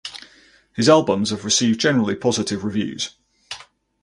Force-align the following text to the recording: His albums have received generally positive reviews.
His 0.73 0.89
albums 0.89 1.29
have 1.29 1.45
received 1.45 1.79
generally 1.79 2.15
positive 2.15 2.63
reviews. 2.63 3.13